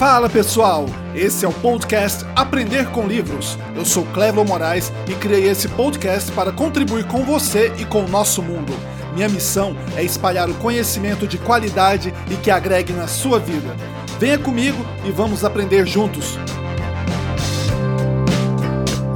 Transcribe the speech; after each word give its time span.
Fala 0.00 0.30
pessoal, 0.30 0.86
esse 1.14 1.44
é 1.44 1.48
o 1.48 1.52
podcast 1.52 2.24
Aprender 2.34 2.88
com 2.88 3.06
Livros. 3.06 3.58
Eu 3.76 3.84
sou 3.84 4.02
Clevo 4.14 4.42
Moraes 4.42 4.90
e 5.06 5.14
criei 5.14 5.46
esse 5.46 5.68
podcast 5.68 6.32
para 6.32 6.50
contribuir 6.50 7.06
com 7.06 7.22
você 7.22 7.70
e 7.76 7.84
com 7.84 8.06
o 8.06 8.08
nosso 8.08 8.40
mundo. 8.40 8.72
Minha 9.12 9.28
missão 9.28 9.76
é 9.94 10.02
espalhar 10.02 10.48
o 10.48 10.54
conhecimento 10.54 11.26
de 11.26 11.36
qualidade 11.36 12.14
e 12.30 12.36
que 12.36 12.50
agregue 12.50 12.94
na 12.94 13.06
sua 13.06 13.38
vida. 13.38 13.76
Venha 14.18 14.38
comigo 14.38 14.82
e 15.04 15.12
vamos 15.12 15.44
aprender 15.44 15.86
juntos. 15.86 16.38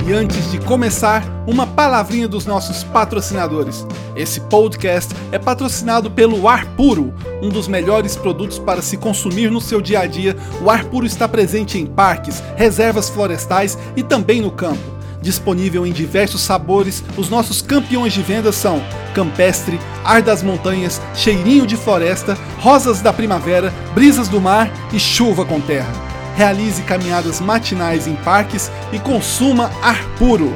E 0.06 0.12
antes 0.12 0.50
de 0.50 0.58
começar, 0.58 1.24
uma 1.46 1.66
palavrinha 1.66 2.28
dos 2.28 2.44
nossos 2.44 2.84
patrocinadores. 2.84 3.86
Esse 4.14 4.38
podcast 4.38 5.14
é 5.32 5.38
patrocinado 5.38 6.10
pelo 6.10 6.46
Ar 6.46 6.66
Puro, 6.76 7.14
um 7.40 7.48
dos 7.48 7.66
melhores 7.66 8.14
produtos 8.14 8.58
para 8.58 8.82
se 8.82 8.98
consumir 8.98 9.50
no 9.50 9.62
seu 9.62 9.80
dia 9.80 10.00
a 10.00 10.06
dia. 10.06 10.36
O 10.60 10.68
Ar 10.68 10.84
Puro 10.84 11.06
está 11.06 11.26
presente 11.26 11.78
em 11.78 11.86
parques, 11.86 12.42
reservas 12.54 13.08
florestais 13.08 13.78
e 13.96 14.02
também 14.02 14.42
no 14.42 14.50
campo. 14.50 14.82
Disponível 15.22 15.86
em 15.86 15.92
diversos 15.92 16.42
sabores, 16.42 17.02
os 17.16 17.30
nossos 17.30 17.62
campeões 17.62 18.12
de 18.12 18.20
venda 18.20 18.52
são 18.52 18.82
Campestre, 19.14 19.80
Ar 20.04 20.20
das 20.20 20.42
Montanhas, 20.42 21.00
Cheirinho 21.14 21.66
de 21.66 21.78
Floresta, 21.78 22.36
Rosas 22.60 23.00
da 23.00 23.10
Primavera, 23.10 23.72
Brisas 23.94 24.28
do 24.28 24.38
Mar 24.38 24.70
e 24.92 25.00
Chuva 25.00 25.46
com 25.46 25.62
Terra 25.62 26.13
realize 26.36 26.82
caminhadas 26.82 27.40
matinais 27.40 28.06
em 28.06 28.14
parques 28.16 28.70
e 28.92 28.98
consuma 28.98 29.70
ar 29.82 30.02
puro. 30.18 30.54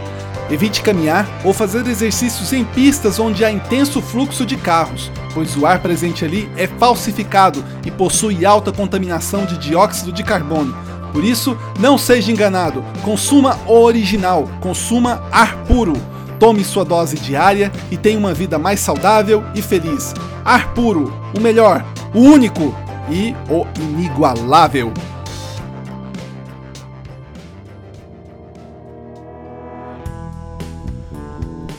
Evite 0.51 0.83
caminhar 0.83 1.29
ou 1.45 1.53
fazer 1.53 1.87
exercícios 1.87 2.53
em 2.53 2.65
pistas 2.65 3.19
onde 3.19 3.45
há 3.45 3.51
intenso 3.51 4.01
fluxo 4.01 4.47
de 4.47 4.57
carros, 4.57 5.11
pois 5.35 5.57
o 5.57 5.67
ar 5.67 5.81
presente 5.81 6.25
ali 6.25 6.51
é 6.57 6.67
falsificado 6.67 7.63
e 7.85 7.91
possui 7.91 8.47
alta 8.47 8.73
contaminação 8.73 9.45
de 9.45 9.59
dióxido 9.59 10.11
de 10.11 10.23
carbono. 10.23 10.75
Por 11.13 11.23
isso, 11.25 11.57
não 11.79 11.99
seja 11.99 12.33
enganado, 12.33 12.83
consuma 13.03 13.59
o 13.67 13.81
original, 13.81 14.49
consuma 14.61 15.23
ar 15.31 15.55
puro. 15.65 15.95
Tome 16.39 16.63
sua 16.65 16.85
dose 16.85 17.17
diária 17.17 17.73
e 17.91 17.97
tenha 17.97 18.19
uma 18.19 18.33
vida 18.33 18.59
mais 18.59 18.81
saudável 18.81 19.43
e 19.55 19.61
feliz. 19.61 20.15
Ar 20.45 20.73
puro, 20.73 21.13
o 21.37 21.41
melhor, 21.41 21.85
o 22.15 22.21
único 22.21 22.75
e 23.11 23.35
o 23.51 23.67
inigualável. 23.77 24.93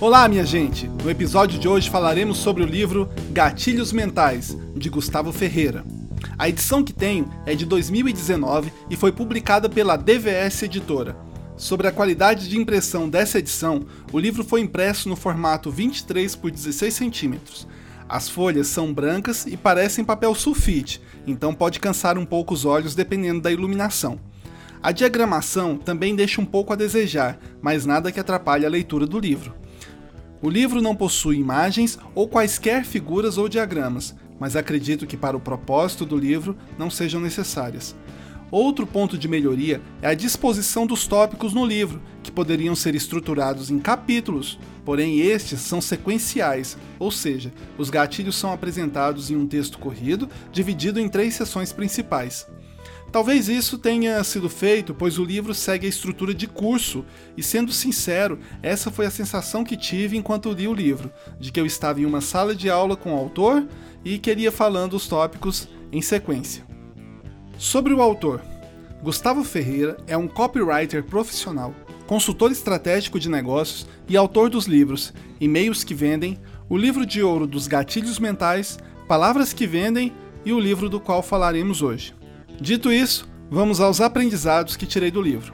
Olá, 0.02 0.30
minha 0.30 0.46
gente! 0.46 0.88
No 1.04 1.10
episódio 1.10 1.60
de 1.60 1.68
hoje 1.68 1.90
falaremos 1.90 2.38
sobre 2.38 2.64
o 2.64 2.66
livro 2.66 3.10
Gatilhos 3.32 3.92
Mentais, 3.92 4.58
de 4.74 4.90
Gustavo 4.90 5.34
Ferreira. 5.34 5.84
A 6.38 6.48
edição 6.48 6.82
que 6.82 6.94
tenho 6.94 7.30
é 7.46 7.54
de 7.54 7.66
2019 7.66 8.72
e 8.90 8.96
foi 8.96 9.12
publicada 9.12 9.68
pela 9.68 9.98
DVS 9.98 10.64
Editora. 10.64 11.18
Sobre 11.58 11.86
a 11.86 11.92
qualidade 11.92 12.48
de 12.48 12.58
impressão 12.58 13.10
dessa 13.10 13.40
edição, 13.40 13.86
o 14.14 14.18
livro 14.18 14.42
foi 14.42 14.62
impresso 14.62 15.10
no 15.10 15.18
formato 15.18 15.70
23 15.70 16.34
por 16.34 16.50
16 16.50 16.94
centímetros. 16.94 17.68
As 18.08 18.30
folhas 18.30 18.68
são 18.68 18.94
brancas 18.94 19.46
e 19.46 19.58
parecem 19.58 20.06
papel 20.06 20.34
sulfite, 20.34 21.02
então 21.28 21.54
pode 21.54 21.78
cansar 21.78 22.18
um 22.18 22.26
pouco 22.26 22.54
os 22.54 22.64
olhos 22.64 22.96
dependendo 22.96 23.42
da 23.42 23.52
iluminação. 23.52 24.18
A 24.82 24.94
diagramação 24.94 25.78
também 25.78 26.16
deixa 26.16 26.40
um 26.40 26.46
pouco 26.46 26.72
a 26.72 26.78
desejar, 26.78 27.38
mas 27.62 27.86
nada 27.86 28.14
que 28.14 28.20
atrapalhe 28.20 28.66
a 28.66 28.70
leitura 28.70 29.06
do 29.06 29.20
livro. 29.20 29.60
O 30.42 30.50
livro 30.50 30.82
não 30.82 30.96
possui 30.96 31.38
imagens 31.38 32.00
ou 32.16 32.26
quaisquer 32.26 32.86
figuras 32.86 33.38
ou 33.38 33.50
diagramas, 33.50 34.16
mas 34.40 34.56
acredito 34.56 35.06
que 35.06 35.18
para 35.18 35.36
o 35.36 35.40
propósito 35.40 36.06
do 36.06 36.18
livro 36.18 36.56
não 36.78 36.90
sejam 36.90 37.20
necessárias. 37.20 37.94
Outro 38.50 38.88
ponto 38.88 39.18
de 39.18 39.28
melhoria 39.28 39.82
é 40.02 40.08
a 40.08 40.14
disposição 40.14 40.88
dos 40.88 41.06
tópicos 41.06 41.54
no 41.54 41.66
livro, 41.66 42.02
que 42.24 42.32
poderiam 42.32 42.74
ser 42.74 42.96
estruturados 42.96 43.70
em 43.70 43.80
capítulos, 43.80 44.58
porém 44.86 45.20
estes 45.20 45.60
são 45.60 45.82
sequenciais, 45.82 46.78
ou 46.98 47.12
seja, 47.12 47.54
os 47.78 47.90
gatilhos 47.90 48.38
são 48.38 48.54
apresentados 48.54 49.30
em 49.30 49.36
um 49.36 49.46
texto 49.46 49.78
corrido, 49.78 50.30
dividido 50.54 51.02
em 51.02 51.10
três 51.10 51.36
seções 51.36 51.74
principais. 51.74 52.48
Talvez 53.12 53.50
isso 53.50 53.78
tenha 53.78 54.24
sido 54.24 54.48
feito 54.50 54.94
pois 54.94 55.18
o 55.18 55.24
livro 55.24 55.54
segue 55.54 55.88
a 55.88 55.90
estrutura 55.90 56.34
de 56.34 56.48
curso, 56.48 57.04
e 57.36 57.42
sendo 57.42 57.72
sincero, 57.72 58.40
essa 58.62 58.92
foi 58.92 59.06
a 59.06 59.12
sensação 59.12 59.64
que 59.64 59.76
tive 59.76 60.16
enquanto 60.16 60.52
li 60.52 60.68
o 60.68 60.74
livro, 60.74 61.12
de 61.40 61.52
que 61.52 61.60
eu 61.60 61.66
estava 61.66 62.00
em 62.00 62.06
uma 62.06 62.22
sala 62.22 62.56
de 62.56 62.70
aula 62.70 62.96
com 62.96 63.14
o 63.14 63.18
autor 63.18 63.68
e 64.06 64.20
queria 64.20 64.52
falando 64.52 64.94
os 64.94 65.08
tópicos 65.08 65.68
em 65.92 66.02
sequência. 66.02 66.64
Sobre 67.58 67.94
o 67.94 68.02
autor, 68.02 68.42
Gustavo 69.02 69.44
Ferreira 69.44 69.98
é 70.06 70.16
um 70.16 70.28
copywriter 70.28 71.04
profissional, 71.04 71.74
consultor 72.06 72.52
estratégico 72.52 73.20
de 73.20 73.30
negócios 73.30 73.88
e 74.08 74.16
autor 74.16 74.50
dos 74.50 74.66
livros 74.66 75.14
E-mails 75.40 75.84
que 75.84 75.94
Vendem, 75.96 76.40
o 76.70 76.78
livro 76.78 77.06
de 77.06 77.24
ouro 77.24 77.48
dos 77.48 77.66
gatilhos 77.66 78.20
mentais, 78.20 78.78
Palavras 79.08 79.52
que 79.52 79.66
Vendem 79.66 80.14
e 80.46 80.54
o 80.54 80.60
livro 80.60 80.88
do 80.88 81.00
qual 81.00 81.24
falaremos 81.24 81.82
hoje. 81.82 82.19
Dito 82.62 82.92
isso, 82.92 83.26
vamos 83.50 83.80
aos 83.80 84.02
aprendizados 84.02 84.76
que 84.76 84.86
tirei 84.86 85.10
do 85.10 85.22
livro. 85.22 85.54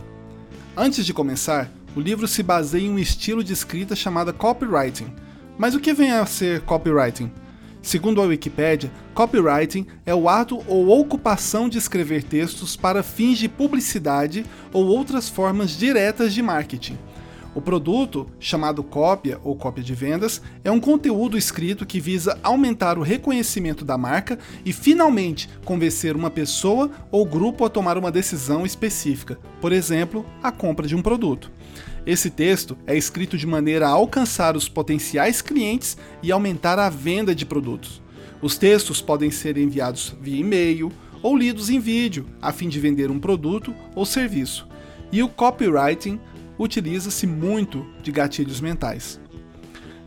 Antes 0.75 1.05
de 1.05 1.13
começar, 1.13 1.71
o 1.95 1.99
livro 1.99 2.27
se 2.27 2.41
baseia 2.41 2.81
em 2.81 2.89
um 2.89 2.97
estilo 2.97 3.43
de 3.43 3.53
escrita 3.53 3.95
chamada 3.95 4.33
copywriting. 4.33 5.13
Mas 5.55 5.75
o 5.75 5.79
que 5.79 5.93
vem 5.93 6.11
a 6.11 6.25
ser 6.25 6.61
copywriting? 6.61 7.31
Segundo 7.79 8.19
a 8.19 8.25
Wikipedia, 8.25 8.91
copywriting 9.13 9.85
é 10.03 10.15
o 10.15 10.27
ato 10.27 10.63
ou 10.67 10.99
ocupação 10.99 11.69
de 11.69 11.77
escrever 11.77 12.23
textos 12.23 12.75
para 12.75 13.03
fins 13.03 13.37
de 13.37 13.47
publicidade 13.47 14.43
ou 14.73 14.87
outras 14.87 15.29
formas 15.29 15.77
diretas 15.77 16.33
de 16.33 16.41
marketing. 16.41 16.97
O 17.55 17.61
produto, 17.61 18.27
chamado 18.37 18.83
cópia 18.83 19.39
ou 19.41 19.55
cópia 19.55 19.81
de 19.81 19.95
vendas, 19.95 20.41
é 20.61 20.69
um 20.69 20.79
conteúdo 20.79 21.37
escrito 21.37 21.85
que 21.85 22.01
visa 22.01 22.37
aumentar 22.43 22.97
o 22.97 23.01
reconhecimento 23.01 23.85
da 23.85 23.97
marca 23.97 24.37
e 24.65 24.73
finalmente 24.73 25.47
convencer 25.63 26.17
uma 26.17 26.29
pessoa 26.29 26.91
ou 27.09 27.25
grupo 27.25 27.63
a 27.63 27.69
tomar 27.69 27.97
uma 27.97 28.11
decisão 28.11 28.65
específica, 28.65 29.39
por 29.61 29.71
exemplo, 29.71 30.25
a 30.43 30.51
compra 30.51 30.85
de 30.85 30.97
um 30.97 31.01
produto. 31.01 31.49
Esse 32.05 32.29
texto 32.29 32.77
é 32.85 32.97
escrito 32.97 33.37
de 33.37 33.47
maneira 33.47 33.87
a 33.87 33.91
alcançar 33.91 34.57
os 34.57 34.67
potenciais 34.67 35.41
clientes 35.41 35.97
e 36.21 36.33
aumentar 36.33 36.77
a 36.77 36.89
venda 36.89 37.33
de 37.33 37.45
produtos. 37.45 38.01
Os 38.41 38.57
textos 38.57 39.01
podem 39.01 39.31
ser 39.31 39.57
enviados 39.57 40.13
via 40.19 40.41
e-mail 40.41 40.91
ou 41.23 41.37
lidos 41.37 41.69
em 41.69 41.79
vídeo, 41.79 42.25
a 42.41 42.51
fim 42.51 42.67
de 42.67 42.81
vender 42.81 43.09
um 43.09 43.17
produto 43.17 43.73
ou 43.95 44.05
serviço. 44.05 44.67
E 45.09 45.23
o 45.23 45.29
copywriting 45.29 46.19
utiliza-se 46.57 47.25
muito 47.27 47.85
de 48.01 48.11
gatilhos 48.11 48.61
mentais. 48.61 49.19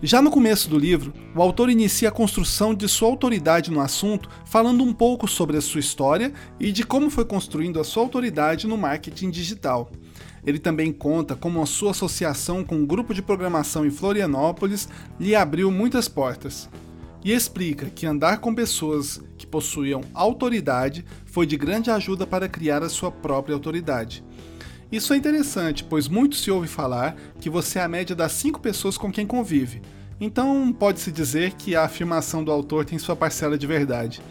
Já 0.00 0.22
no 0.22 0.30
começo 0.30 0.70
do 0.70 0.78
livro, 0.78 1.12
o 1.34 1.42
autor 1.42 1.68
inicia 1.68 2.08
a 2.08 2.12
construção 2.12 2.72
de 2.72 2.88
sua 2.88 3.08
autoridade 3.08 3.68
no 3.68 3.80
assunto, 3.80 4.30
falando 4.44 4.84
um 4.84 4.92
pouco 4.92 5.26
sobre 5.26 5.56
a 5.56 5.60
sua 5.60 5.80
história 5.80 6.32
e 6.60 6.70
de 6.70 6.84
como 6.84 7.10
foi 7.10 7.24
construindo 7.24 7.80
a 7.80 7.84
sua 7.84 8.04
autoridade 8.04 8.68
no 8.68 8.78
marketing 8.78 9.28
digital. 9.28 9.90
Ele 10.46 10.60
também 10.60 10.92
conta 10.92 11.34
como 11.34 11.60
a 11.60 11.66
sua 11.66 11.90
associação 11.90 12.62
com 12.62 12.76
um 12.76 12.86
grupo 12.86 13.12
de 13.12 13.20
programação 13.20 13.84
em 13.84 13.90
Florianópolis 13.90 14.88
lhe 15.18 15.34
abriu 15.34 15.68
muitas 15.68 16.06
portas. 16.06 16.70
E 17.24 17.32
explica 17.32 17.90
que 17.90 18.06
andar 18.06 18.38
com 18.38 18.54
pessoas 18.54 19.20
que 19.36 19.46
possuíam 19.46 20.02
autoridade 20.14 21.04
foi 21.26 21.44
de 21.44 21.56
grande 21.56 21.90
ajuda 21.90 22.24
para 22.24 22.48
criar 22.48 22.84
a 22.84 22.88
sua 22.88 23.10
própria 23.10 23.54
autoridade. 23.54 24.22
Isso 24.90 25.12
é 25.12 25.16
interessante, 25.18 25.84
pois 25.84 26.08
muito 26.08 26.34
se 26.34 26.50
ouve 26.50 26.66
falar 26.66 27.14
que 27.38 27.50
você 27.50 27.78
é 27.78 27.82
a 27.82 27.88
média 27.88 28.16
das 28.16 28.32
cinco 28.32 28.58
pessoas 28.58 28.96
com 28.96 29.12
quem 29.12 29.26
convive. 29.26 29.82
Então, 30.18 30.72
pode-se 30.72 31.12
dizer 31.12 31.52
que 31.52 31.76
a 31.76 31.84
afirmação 31.84 32.42
do 32.42 32.50
autor 32.50 32.86
tem 32.86 32.98
sua 32.98 33.14
parcela 33.14 33.58
de 33.58 33.66
verdade. 33.66 34.22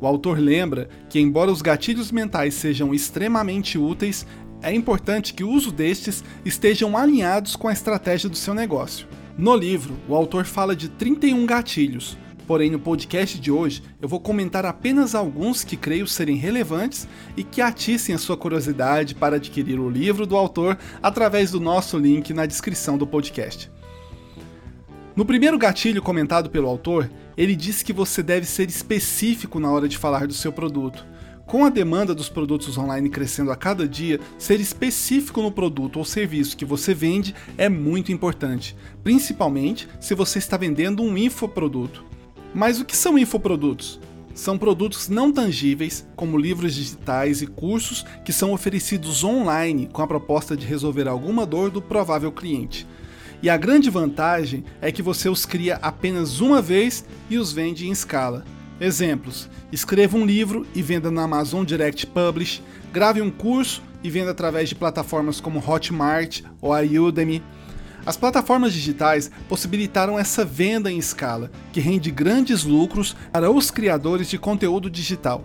O 0.00 0.06
autor 0.06 0.38
lembra 0.38 0.88
que, 1.10 1.18
embora 1.18 1.50
os 1.50 1.60
gatilhos 1.60 2.12
mentais 2.12 2.54
sejam 2.54 2.94
extremamente 2.94 3.76
úteis, 3.76 4.24
é 4.62 4.72
importante 4.72 5.34
que 5.34 5.42
o 5.42 5.50
uso 5.50 5.72
destes 5.72 6.22
estejam 6.44 6.96
alinhados 6.96 7.56
com 7.56 7.66
a 7.66 7.72
estratégia 7.72 8.30
do 8.30 8.36
seu 8.36 8.54
negócio. 8.54 9.08
No 9.36 9.56
livro, 9.56 9.96
o 10.08 10.14
autor 10.14 10.44
fala 10.44 10.76
de 10.76 10.88
31 10.88 11.44
gatilhos, 11.44 12.16
Porém, 12.48 12.70
no 12.70 12.78
podcast 12.78 13.38
de 13.38 13.52
hoje, 13.52 13.82
eu 14.00 14.08
vou 14.08 14.18
comentar 14.18 14.64
apenas 14.64 15.14
alguns 15.14 15.62
que 15.62 15.76
creio 15.76 16.06
serem 16.06 16.34
relevantes 16.34 17.06
e 17.36 17.44
que 17.44 17.60
atissem 17.60 18.14
a 18.14 18.18
sua 18.18 18.38
curiosidade 18.38 19.14
para 19.14 19.36
adquirir 19.36 19.78
o 19.78 19.90
livro 19.90 20.26
do 20.26 20.34
autor 20.34 20.78
através 21.02 21.50
do 21.50 21.60
nosso 21.60 21.98
link 21.98 22.32
na 22.32 22.46
descrição 22.46 22.96
do 22.96 23.06
podcast. 23.06 23.70
No 25.14 25.26
primeiro 25.26 25.58
gatilho 25.58 26.00
comentado 26.00 26.48
pelo 26.48 26.68
autor, 26.68 27.10
ele 27.36 27.54
diz 27.54 27.82
que 27.82 27.92
você 27.92 28.22
deve 28.22 28.46
ser 28.46 28.66
específico 28.70 29.60
na 29.60 29.70
hora 29.70 29.86
de 29.86 29.98
falar 29.98 30.26
do 30.26 30.32
seu 30.32 30.50
produto. 30.50 31.04
Com 31.44 31.66
a 31.66 31.68
demanda 31.68 32.14
dos 32.14 32.30
produtos 32.30 32.78
online 32.78 33.10
crescendo 33.10 33.52
a 33.52 33.56
cada 33.56 33.86
dia, 33.86 34.20
ser 34.38 34.58
específico 34.58 35.42
no 35.42 35.52
produto 35.52 35.98
ou 35.98 36.04
serviço 36.04 36.56
que 36.56 36.64
você 36.64 36.94
vende 36.94 37.34
é 37.58 37.68
muito 37.68 38.10
importante, 38.10 38.74
principalmente 39.04 39.86
se 40.00 40.14
você 40.14 40.38
está 40.38 40.56
vendendo 40.56 41.02
um 41.02 41.18
infoproduto. 41.18 42.07
Mas 42.54 42.80
o 42.80 42.84
que 42.84 42.96
são 42.96 43.18
infoprodutos? 43.18 44.00
são 44.38 44.56
produtos 44.56 45.08
não 45.08 45.32
tangíveis, 45.32 46.06
como 46.14 46.38
livros 46.38 46.72
digitais 46.72 47.42
e 47.42 47.46
cursos 47.46 48.06
que 48.24 48.32
são 48.32 48.52
oferecidos 48.52 49.24
online 49.24 49.88
com 49.92 50.00
a 50.00 50.06
proposta 50.06 50.56
de 50.56 50.64
resolver 50.64 51.08
alguma 51.08 51.44
dor 51.44 51.70
do 51.70 51.82
provável 51.82 52.30
cliente. 52.30 52.86
E 53.42 53.50
a 53.50 53.56
grande 53.56 53.90
vantagem 53.90 54.64
é 54.80 54.92
que 54.92 55.02
você 55.02 55.28
os 55.28 55.44
cria 55.44 55.76
apenas 55.82 56.40
uma 56.40 56.62
vez 56.62 57.04
e 57.28 57.36
os 57.36 57.52
vende 57.52 57.88
em 57.88 57.90
escala. 57.90 58.44
Exemplos: 58.80 59.50
escreva 59.72 60.16
um 60.16 60.24
livro 60.24 60.64
e 60.72 60.82
venda 60.82 61.10
na 61.10 61.24
Amazon 61.24 61.64
Direct 61.64 62.06
Publish, 62.06 62.62
grave 62.92 63.20
um 63.20 63.30
curso 63.30 63.82
e 64.04 64.10
venda 64.10 64.30
através 64.30 64.68
de 64.68 64.76
plataformas 64.76 65.40
como 65.40 65.62
Hotmart 65.64 66.42
ou 66.60 66.72
a 66.72 66.80
Udemy. 66.80 67.42
As 68.06 68.16
plataformas 68.16 68.72
digitais 68.72 69.30
possibilitaram 69.48 70.18
essa 70.18 70.44
venda 70.44 70.90
em 70.90 70.98
escala, 70.98 71.50
que 71.72 71.80
rende 71.80 72.10
grandes 72.10 72.64
lucros 72.64 73.14
para 73.32 73.50
os 73.50 73.70
criadores 73.70 74.28
de 74.28 74.38
conteúdo 74.38 74.88
digital. 74.90 75.44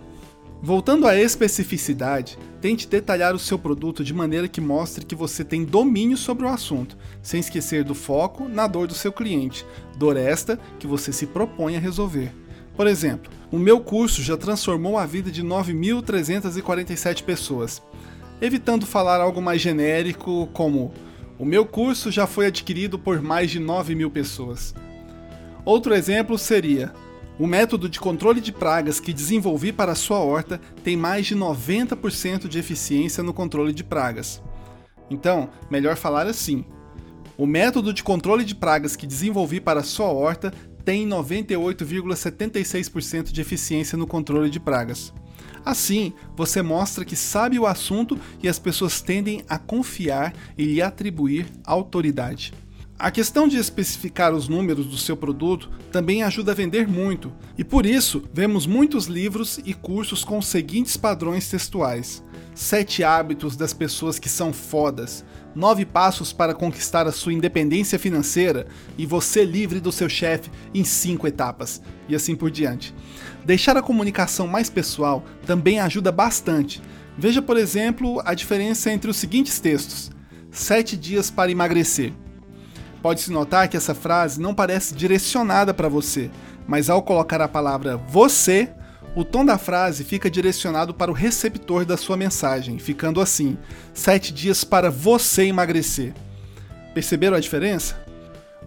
Voltando 0.62 1.06
à 1.06 1.14
especificidade, 1.14 2.38
tente 2.58 2.88
detalhar 2.88 3.34
o 3.34 3.38
seu 3.38 3.58
produto 3.58 4.02
de 4.02 4.14
maneira 4.14 4.48
que 4.48 4.62
mostre 4.62 5.04
que 5.04 5.14
você 5.14 5.44
tem 5.44 5.62
domínio 5.62 6.16
sobre 6.16 6.46
o 6.46 6.48
assunto, 6.48 6.96
sem 7.20 7.38
esquecer 7.38 7.84
do 7.84 7.94
foco 7.94 8.48
na 8.48 8.66
dor 8.66 8.86
do 8.86 8.94
seu 8.94 9.12
cliente, 9.12 9.66
dor 9.98 10.16
esta 10.16 10.58
que 10.78 10.86
você 10.86 11.12
se 11.12 11.26
propõe 11.26 11.76
a 11.76 11.80
resolver. 11.80 12.32
Por 12.74 12.86
exemplo, 12.86 13.30
o 13.52 13.58
meu 13.58 13.78
curso 13.78 14.22
já 14.22 14.38
transformou 14.38 14.96
a 14.96 15.04
vida 15.04 15.30
de 15.30 15.44
9.347 15.44 17.22
pessoas. 17.22 17.82
Evitando 18.40 18.86
falar 18.86 19.20
algo 19.20 19.42
mais 19.42 19.60
genérico, 19.60 20.48
como 20.54 20.92
o 21.38 21.44
meu 21.44 21.66
curso 21.66 22.10
já 22.10 22.26
foi 22.26 22.46
adquirido 22.46 22.98
por 22.98 23.20
mais 23.20 23.50
de 23.50 23.58
9 23.58 23.94
mil 23.94 24.10
pessoas. 24.10 24.74
Outro 25.64 25.94
exemplo 25.94 26.38
seria: 26.38 26.92
o 27.38 27.46
método 27.46 27.88
de 27.88 27.98
controle 27.98 28.40
de 28.40 28.52
pragas 28.52 29.00
que 29.00 29.12
desenvolvi 29.12 29.72
para 29.72 29.92
a 29.92 29.96
sua 29.96 30.18
horta 30.18 30.60
tem 30.84 30.96
mais 30.96 31.26
de 31.26 31.34
90% 31.34 32.46
de 32.46 32.58
eficiência 32.58 33.22
no 33.22 33.34
controle 33.34 33.72
de 33.72 33.82
pragas. 33.82 34.42
Então, 35.10 35.48
melhor 35.70 35.96
falar 35.96 36.26
assim: 36.26 36.64
o 37.36 37.46
método 37.46 37.92
de 37.92 38.04
controle 38.04 38.44
de 38.44 38.54
pragas 38.54 38.94
que 38.94 39.06
desenvolvi 39.06 39.60
para 39.60 39.80
a 39.80 39.84
sua 39.84 40.06
horta 40.06 40.52
tem 40.84 41.08
98,76% 41.08 43.32
de 43.32 43.40
eficiência 43.40 43.98
no 43.98 44.06
controle 44.06 44.48
de 44.48 44.60
pragas. 44.60 45.12
Assim, 45.64 46.12
você 46.36 46.60
mostra 46.62 47.04
que 47.04 47.16
sabe 47.16 47.58
o 47.58 47.66
assunto 47.66 48.18
e 48.42 48.48
as 48.48 48.58
pessoas 48.58 49.00
tendem 49.00 49.42
a 49.48 49.58
confiar 49.58 50.34
e 50.58 50.64
lhe 50.64 50.82
atribuir 50.82 51.46
autoridade. 51.64 52.52
A 52.98 53.10
questão 53.10 53.48
de 53.48 53.56
especificar 53.56 54.32
os 54.32 54.48
números 54.48 54.86
do 54.86 54.96
seu 54.96 55.16
produto 55.16 55.68
também 55.90 56.22
ajuda 56.22 56.52
a 56.52 56.54
vender 56.54 56.86
muito, 56.86 57.32
e 57.58 57.64
por 57.64 57.84
isso 57.84 58.22
vemos 58.32 58.66
muitos 58.66 59.06
livros 59.06 59.58
e 59.64 59.74
cursos 59.74 60.22
com 60.22 60.38
os 60.38 60.46
seguintes 60.46 60.96
padrões 60.96 61.48
textuais: 61.48 62.22
7 62.54 63.02
hábitos 63.02 63.56
das 63.56 63.72
pessoas 63.72 64.18
que 64.18 64.28
são 64.28 64.52
fodas, 64.52 65.24
9 65.54 65.84
passos 65.84 66.32
para 66.32 66.54
conquistar 66.54 67.06
a 67.06 67.12
sua 67.12 67.32
independência 67.32 67.98
financeira 67.98 68.66
e 68.96 69.04
você 69.04 69.44
livre 69.44 69.80
do 69.80 69.92
seu 69.92 70.08
chefe 70.08 70.50
em 70.72 70.84
5 70.84 71.26
etapas, 71.26 71.82
e 72.08 72.14
assim 72.14 72.34
por 72.34 72.50
diante. 72.50 72.94
Deixar 73.44 73.76
a 73.76 73.82
comunicação 73.82 74.46
mais 74.46 74.70
pessoal 74.70 75.24
também 75.44 75.80
ajuda 75.80 76.12
bastante. 76.12 76.80
Veja, 77.16 77.42
por 77.42 77.56
exemplo, 77.56 78.22
a 78.24 78.34
diferença 78.34 78.90
entre 78.90 79.10
os 79.10 79.16
seguintes 79.16 79.58
textos: 79.60 80.10
7 80.50 80.96
dias 80.96 81.30
para 81.30 81.50
emagrecer 81.50 82.12
Pode-se 83.04 83.30
notar 83.30 83.68
que 83.68 83.76
essa 83.76 83.94
frase 83.94 84.40
não 84.40 84.54
parece 84.54 84.94
direcionada 84.94 85.74
para 85.74 85.90
você, 85.90 86.30
mas 86.66 86.88
ao 86.88 87.02
colocar 87.02 87.38
a 87.42 87.46
palavra 87.46 87.98
você, 87.98 88.72
o 89.14 89.24
tom 89.24 89.44
da 89.44 89.56
frase 89.56 90.02
fica 90.02 90.30
direcionado 90.30 90.92
para 90.92 91.10
o 91.10 91.14
receptor 91.14 91.84
da 91.84 91.96
sua 91.96 92.16
mensagem, 92.16 92.78
ficando 92.78 93.20
assim: 93.20 93.56
sete 93.92 94.32
dias 94.32 94.64
para 94.64 94.90
você 94.90 95.44
emagrecer. 95.44 96.12
Perceberam 96.92 97.36
a 97.36 97.40
diferença? 97.40 98.02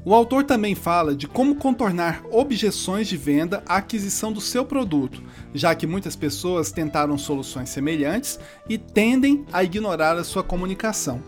O 0.06 0.14
autor 0.14 0.46
também 0.46 0.74
fala 0.74 1.14
de 1.14 1.28
como 1.28 1.56
contornar 1.56 2.24
objeções 2.32 3.08
de 3.08 3.18
venda 3.18 3.62
à 3.66 3.78
aquisição 3.78 4.32
do 4.32 4.40
seu 4.40 4.64
produto, 4.64 5.22
já 5.54 5.76
que 5.76 5.86
muitas 5.86 6.16
pessoas 6.16 6.72
tentaram 6.72 7.18
soluções 7.18 7.70
semelhantes 7.70 8.40
e 8.70 8.78
tendem 8.78 9.46
a 9.52 9.66
ignorar 9.66 10.16
a 10.16 10.24
sua 10.24 10.44
comunicação. 10.44 11.22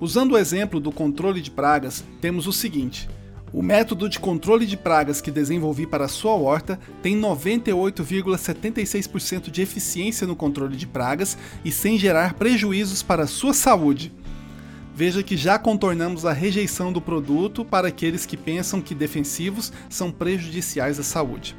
Usando 0.00 0.32
o 0.32 0.38
exemplo 0.38 0.78
do 0.78 0.92
controle 0.92 1.40
de 1.40 1.50
pragas, 1.50 2.04
temos 2.20 2.46
o 2.46 2.52
seguinte: 2.52 3.08
o 3.52 3.62
método 3.62 4.08
de 4.08 4.18
controle 4.18 4.64
de 4.64 4.78
pragas 4.78 5.20
que 5.20 5.30
desenvolvi 5.30 5.86
para 5.86 6.06
a 6.06 6.08
sua 6.08 6.32
horta 6.32 6.80
tem 7.02 7.20
98,76% 7.20 9.50
de 9.50 9.60
eficiência 9.60 10.26
no 10.26 10.34
controle 10.34 10.74
de 10.76 10.86
pragas 10.86 11.36
e 11.64 11.70
sem 11.70 11.98
gerar 11.98 12.32
prejuízos 12.34 13.02
para 13.02 13.26
sua 13.26 13.52
saúde. 13.52 14.10
Veja 14.94 15.22
que 15.22 15.36
já 15.36 15.58
contornamos 15.58 16.24
a 16.24 16.32
rejeição 16.32 16.90
do 16.92 17.00
produto 17.00 17.64
para 17.64 17.88
aqueles 17.88 18.24
que 18.24 18.36
pensam 18.36 18.80
que 18.80 18.94
defensivos 18.94 19.72
são 19.88 20.10
prejudiciais 20.10 20.98
à 20.98 21.02
saúde. 21.02 21.56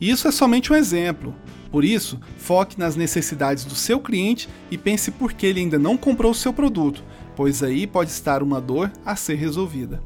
Isso 0.00 0.28
é 0.28 0.32
somente 0.32 0.72
um 0.72 0.76
exemplo. 0.76 1.34
Por 1.70 1.84
isso, 1.84 2.18
foque 2.36 2.78
nas 2.78 2.96
necessidades 2.96 3.64
do 3.64 3.74
seu 3.74 4.00
cliente 4.00 4.48
e 4.70 4.78
pense 4.78 5.10
por 5.10 5.32
que 5.32 5.46
ele 5.46 5.60
ainda 5.60 5.78
não 5.78 5.96
comprou 5.96 6.30
o 6.30 6.34
seu 6.34 6.52
produto 6.52 7.02
pois 7.38 7.62
aí 7.62 7.86
pode 7.86 8.10
estar 8.10 8.42
uma 8.42 8.60
dor 8.60 8.90
a 9.06 9.14
ser 9.14 9.36
resolvida. 9.36 10.02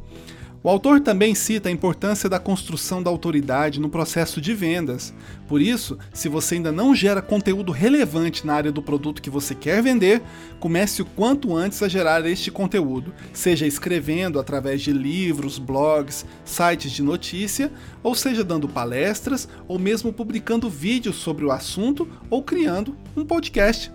O 0.64 0.68
autor 0.68 1.00
também 1.00 1.34
cita 1.34 1.68
a 1.68 1.72
importância 1.72 2.28
da 2.28 2.38
construção 2.38 3.02
da 3.02 3.10
autoridade 3.10 3.80
no 3.80 3.88
processo 3.88 4.40
de 4.40 4.54
vendas. 4.54 5.12
Por 5.48 5.60
isso, 5.60 5.98
se 6.12 6.28
você 6.28 6.54
ainda 6.54 6.70
não 6.70 6.94
gera 6.94 7.20
conteúdo 7.20 7.72
relevante 7.72 8.46
na 8.46 8.54
área 8.54 8.70
do 8.70 8.80
produto 8.80 9.20
que 9.20 9.28
você 9.28 9.56
quer 9.56 9.82
vender, 9.82 10.22
comece 10.60 11.02
o 11.02 11.04
quanto 11.04 11.56
antes 11.56 11.82
a 11.82 11.88
gerar 11.88 12.24
este 12.26 12.48
conteúdo, 12.52 13.12
seja 13.32 13.66
escrevendo 13.66 14.38
através 14.38 14.80
de 14.82 14.92
livros, 14.92 15.58
blogs, 15.58 16.24
sites 16.44 16.92
de 16.92 17.02
notícia, 17.02 17.72
ou 18.00 18.14
seja 18.14 18.44
dando 18.44 18.68
palestras, 18.68 19.48
ou 19.66 19.80
mesmo 19.80 20.12
publicando 20.12 20.70
vídeos 20.70 21.16
sobre 21.16 21.44
o 21.44 21.50
assunto 21.50 22.08
ou 22.30 22.40
criando 22.40 22.96
um 23.16 23.24
podcast. 23.24 23.90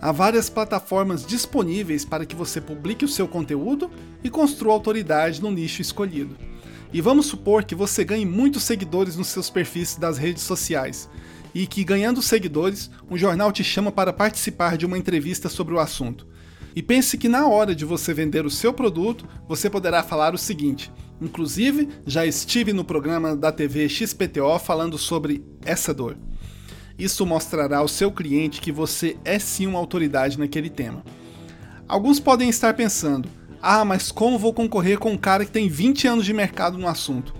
Há 0.00 0.12
várias 0.12 0.48
plataformas 0.48 1.26
disponíveis 1.26 2.04
para 2.04 2.24
que 2.24 2.36
você 2.36 2.60
publique 2.60 3.04
o 3.04 3.08
seu 3.08 3.26
conteúdo 3.26 3.90
e 4.22 4.30
construa 4.30 4.72
autoridade 4.72 5.42
no 5.42 5.50
nicho 5.50 5.82
escolhido. 5.82 6.36
E 6.92 7.00
vamos 7.00 7.26
supor 7.26 7.64
que 7.64 7.74
você 7.74 8.04
ganhe 8.04 8.24
muitos 8.24 8.62
seguidores 8.62 9.16
nos 9.16 9.26
seus 9.26 9.50
perfis 9.50 9.96
das 9.96 10.16
redes 10.16 10.44
sociais 10.44 11.10
e 11.52 11.66
que, 11.66 11.82
ganhando 11.82 12.22
seguidores, 12.22 12.90
um 13.10 13.18
jornal 13.18 13.50
te 13.50 13.64
chama 13.64 13.90
para 13.90 14.12
participar 14.12 14.76
de 14.76 14.86
uma 14.86 14.96
entrevista 14.96 15.48
sobre 15.48 15.74
o 15.74 15.80
assunto. 15.80 16.26
E 16.76 16.82
pense 16.82 17.18
que 17.18 17.28
na 17.28 17.48
hora 17.48 17.74
de 17.74 17.84
você 17.84 18.14
vender 18.14 18.46
o 18.46 18.50
seu 18.50 18.72
produto, 18.72 19.26
você 19.48 19.68
poderá 19.68 20.02
falar 20.02 20.32
o 20.32 20.38
seguinte: 20.38 20.92
inclusive, 21.20 21.88
já 22.06 22.24
estive 22.24 22.72
no 22.72 22.84
programa 22.84 23.34
da 23.34 23.50
TV 23.50 23.88
XPTO 23.88 24.58
falando 24.60 24.96
sobre 24.96 25.44
essa 25.64 25.92
dor. 25.92 26.16
Isso 26.98 27.24
mostrará 27.24 27.78
ao 27.78 27.88
seu 27.88 28.10
cliente 28.10 28.60
que 28.60 28.72
você 28.72 29.16
é 29.24 29.38
sim 29.38 29.66
uma 29.66 29.78
autoridade 29.78 30.38
naquele 30.38 30.68
tema. 30.68 31.04
Alguns 31.86 32.18
podem 32.18 32.48
estar 32.48 32.74
pensando: 32.74 33.28
ah, 33.62 33.84
mas 33.84 34.10
como 34.10 34.38
vou 34.38 34.52
concorrer 34.52 34.98
com 34.98 35.12
um 35.12 35.16
cara 35.16 35.44
que 35.44 35.50
tem 35.50 35.68
20 35.68 36.08
anos 36.08 36.24
de 36.24 36.34
mercado 36.34 36.76
no 36.76 36.88
assunto? 36.88 37.34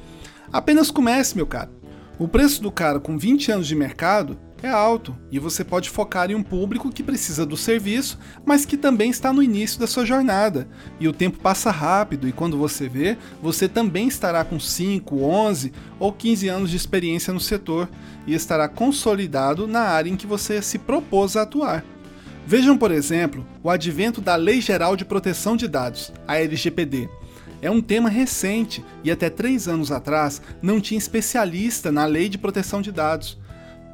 Apenas 0.52 0.90
comece, 0.90 1.36
meu 1.36 1.46
cara. 1.46 1.70
O 2.18 2.28
preço 2.28 2.62
do 2.62 2.70
cara 2.70 3.00
com 3.00 3.18
20 3.18 3.52
anos 3.52 3.66
de 3.66 3.74
mercado 3.74 4.38
é 4.66 4.70
alto 4.70 5.16
e 5.30 5.38
você 5.38 5.62
pode 5.62 5.88
focar 5.88 6.30
em 6.30 6.34
um 6.34 6.42
público 6.42 6.90
que 6.90 7.02
precisa 7.02 7.46
do 7.46 7.56
serviço, 7.56 8.18
mas 8.44 8.64
que 8.64 8.76
também 8.76 9.10
está 9.10 9.32
no 9.32 9.42
início 9.42 9.78
da 9.78 9.86
sua 9.86 10.04
jornada. 10.04 10.68
E 10.98 11.06
o 11.06 11.12
tempo 11.12 11.38
passa 11.38 11.70
rápido 11.70 12.28
e 12.28 12.32
quando 12.32 12.58
você 12.58 12.88
vê, 12.88 13.16
você 13.40 13.68
também 13.68 14.08
estará 14.08 14.44
com 14.44 14.58
5, 14.58 15.22
11 15.22 15.72
ou 15.98 16.12
15 16.12 16.48
anos 16.48 16.70
de 16.70 16.76
experiência 16.76 17.32
no 17.32 17.40
setor 17.40 17.88
e 18.26 18.34
estará 18.34 18.68
consolidado 18.68 19.66
na 19.66 19.80
área 19.80 20.10
em 20.10 20.16
que 20.16 20.26
você 20.26 20.60
se 20.60 20.78
propôs 20.78 21.36
a 21.36 21.42
atuar. 21.42 21.84
Vejam, 22.46 22.78
por 22.78 22.90
exemplo, 22.90 23.46
o 23.62 23.68
advento 23.68 24.20
da 24.20 24.34
Lei 24.34 24.60
Geral 24.60 24.96
de 24.96 25.04
Proteção 25.04 25.56
de 25.56 25.68
Dados, 25.68 26.12
a 26.26 26.38
LGPD. 26.38 27.08
É 27.60 27.70
um 27.70 27.80
tema 27.80 28.08
recente 28.08 28.84
e 29.02 29.10
até 29.10 29.28
três 29.28 29.68
anos 29.68 29.90
atrás 29.90 30.40
não 30.62 30.80
tinha 30.80 30.96
especialista 30.98 31.92
na 31.92 32.06
lei 32.06 32.28
de 32.28 32.38
proteção 32.38 32.80
de 32.80 32.90
dados. 32.90 33.36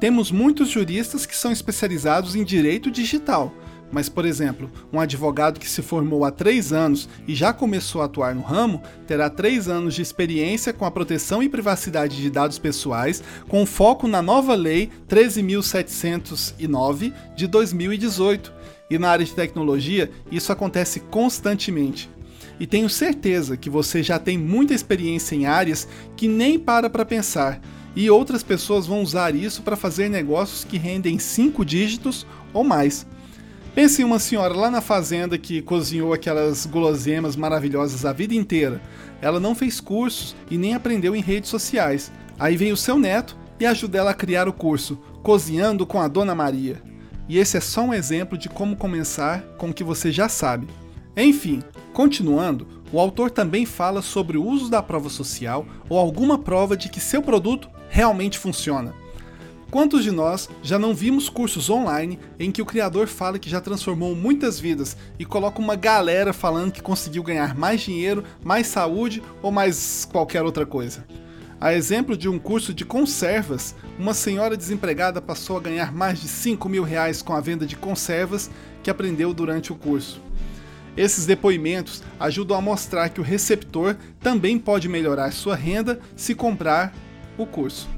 Temos 0.05 0.29
muitos 0.31 0.69
juristas 0.69 1.25
que 1.25 1.35
são 1.35 1.51
especializados 1.51 2.35
em 2.35 2.43
direito 2.43 2.91
digital, 2.91 3.51
mas, 3.91 4.07
por 4.07 4.23
exemplo, 4.23 4.69
um 4.93 4.99
advogado 4.99 5.59
que 5.59 5.67
se 5.67 5.81
formou 5.81 6.23
há 6.23 6.29
três 6.29 6.71
anos 6.71 7.09
e 7.27 7.33
já 7.33 7.51
começou 7.51 8.03
a 8.03 8.05
atuar 8.05 8.35
no 8.35 8.43
ramo 8.43 8.83
terá 9.07 9.31
três 9.31 9.67
anos 9.67 9.95
de 9.95 10.03
experiência 10.03 10.71
com 10.71 10.85
a 10.85 10.91
proteção 10.91 11.41
e 11.41 11.49
privacidade 11.49 12.21
de 12.21 12.29
dados 12.29 12.59
pessoais, 12.59 13.23
com 13.47 13.65
foco 13.65 14.07
na 14.07 14.21
nova 14.21 14.53
Lei 14.53 14.91
13.709 15.09 17.11
de 17.35 17.47
2018. 17.47 18.53
E 18.91 18.99
na 18.99 19.09
área 19.09 19.25
de 19.25 19.33
tecnologia, 19.33 20.11
isso 20.31 20.51
acontece 20.51 20.99
constantemente. 20.99 22.11
E 22.59 22.67
tenho 22.67 22.91
certeza 22.91 23.57
que 23.57 23.71
você 23.71 24.03
já 24.03 24.19
tem 24.19 24.37
muita 24.37 24.75
experiência 24.75 25.33
em 25.33 25.47
áreas 25.47 25.87
que 26.15 26.27
nem 26.27 26.59
para 26.59 26.91
para 26.91 27.03
pensar 27.03 27.59
e 27.95 28.09
outras 28.09 28.43
pessoas 28.43 28.85
vão 28.85 29.01
usar 29.01 29.33
isso 29.33 29.61
para 29.61 29.75
fazer 29.75 30.09
negócios 30.09 30.63
que 30.63 30.77
rendem 30.77 31.17
cinco 31.17 31.63
dígitos 31.63 32.25
ou 32.53 32.63
mais. 32.63 33.07
Pense 33.73 34.01
em 34.01 34.05
uma 34.05 34.19
senhora 34.19 34.53
lá 34.53 34.71
na 34.71 34.81
fazenda 34.81 35.37
que 35.37 35.61
cozinhou 35.61 36.13
aquelas 36.13 36.65
guloseimas 36.65 37.35
maravilhosas 37.35 38.05
a 38.05 38.13
vida 38.13 38.33
inteira. 38.33 38.81
Ela 39.21 39.39
não 39.39 39.53
fez 39.53 39.79
cursos 39.79 40.35
e 40.49 40.57
nem 40.57 40.73
aprendeu 40.73 41.15
em 41.15 41.21
redes 41.21 41.49
sociais. 41.49 42.11
Aí 42.39 42.55
vem 42.55 42.71
o 42.71 42.77
seu 42.77 42.97
neto 42.97 43.37
e 43.59 43.65
ajuda 43.65 43.97
ela 43.97 44.11
a 44.11 44.15
criar 44.15 44.47
o 44.47 44.53
curso 44.53 44.97
Cozinhando 45.21 45.85
com 45.85 45.99
a 45.99 46.07
Dona 46.07 46.35
Maria. 46.35 46.81
E 47.27 47.37
esse 47.37 47.57
é 47.57 47.59
só 47.59 47.81
um 47.81 47.93
exemplo 47.93 48.37
de 48.37 48.47
como 48.47 48.75
começar 48.75 49.41
com 49.57 49.69
o 49.69 49.73
que 49.73 49.83
você 49.83 50.11
já 50.11 50.29
sabe. 50.29 50.67
Enfim, 51.17 51.63
continuando, 51.93 52.67
o 52.93 52.99
autor 52.99 53.31
também 53.31 53.65
fala 53.65 54.01
sobre 54.01 54.37
o 54.37 54.45
uso 54.45 54.69
da 54.69 54.83
prova 54.83 55.09
social 55.09 55.65
ou 55.89 55.97
alguma 55.97 56.37
prova 56.37 56.77
de 56.77 56.87
que 56.87 56.99
seu 56.99 57.21
produto 57.21 57.67
realmente 57.89 58.37
funciona. 58.37 58.93
Quantos 59.71 60.03
de 60.03 60.11
nós 60.11 60.49
já 60.63 60.79
não 60.79 60.93
vimos 60.93 61.27
cursos 61.27 61.69
online 61.69 62.19
em 62.39 62.51
que 62.51 62.61
o 62.61 62.65
criador 62.65 63.07
fala 63.07 63.39
que 63.39 63.49
já 63.49 63.59
transformou 63.59 64.15
muitas 64.15 64.59
vidas 64.59 64.95
e 65.19 65.25
coloca 65.25 65.59
uma 65.59 65.75
galera 65.75 66.31
falando 66.31 66.71
que 66.71 66.81
conseguiu 66.81 67.23
ganhar 67.23 67.55
mais 67.55 67.81
dinheiro, 67.81 68.23
mais 68.43 68.67
saúde 68.67 69.21
ou 69.41 69.51
mais 69.51 70.07
qualquer 70.09 70.43
outra 70.43 70.65
coisa? 70.65 71.05
A 71.59 71.73
exemplo 71.73 72.15
de 72.15 72.29
um 72.29 72.37
curso 72.37 72.73
de 72.73 72.85
conservas, 72.85 73.75
uma 73.97 74.13
senhora 74.13 74.55
desempregada 74.55 75.21
passou 75.21 75.57
a 75.57 75.61
ganhar 75.61 75.91
mais 75.91 76.21
de 76.21 76.27
5 76.27 76.69
mil 76.69 76.83
reais 76.83 77.21
com 77.21 77.33
a 77.33 77.41
venda 77.41 77.65
de 77.65 77.75
conservas 77.75 78.51
que 78.83 78.89
aprendeu 78.89 79.33
durante 79.33 79.71
o 79.73 79.75
curso. 79.75 80.21
Esses 80.95 81.25
depoimentos 81.25 82.03
ajudam 82.19 82.57
a 82.57 82.61
mostrar 82.61 83.09
que 83.09 83.19
o 83.19 83.23
receptor 83.23 83.97
também 84.19 84.57
pode 84.57 84.87
melhorar 84.87 85.31
sua 85.31 85.55
renda 85.55 85.99
se 86.15 86.33
comprar 86.33 86.93
o 87.37 87.45
curso. 87.45 87.89